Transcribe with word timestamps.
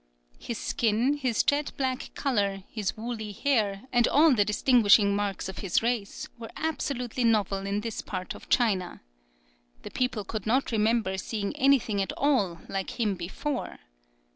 His 0.39 0.57
skin, 0.57 1.13
his 1.17 1.43
jet 1.43 1.73
black 1.77 2.09
colour, 2.15 2.63
his 2.71 2.97
woolly 2.97 3.33
hair, 3.33 3.83
and 3.93 4.07
all 4.07 4.33
the 4.33 4.43
distinguishing 4.43 5.15
marks 5.15 5.47
of 5.47 5.59
his 5.59 5.83
race, 5.83 6.27
were 6.39 6.49
absolutely 6.55 7.23
novel 7.23 7.67
in 7.67 7.81
this 7.81 8.01
part 8.01 8.33
of 8.33 8.49
China. 8.49 9.03
The 9.83 9.91
people 9.91 10.23
could 10.23 10.47
not 10.47 10.71
remember 10.71 11.19
seeing 11.19 11.55
anything 11.55 12.01
at 12.01 12.13
all 12.13 12.61
like 12.67 12.99
him 12.99 13.13
before. 13.13 13.77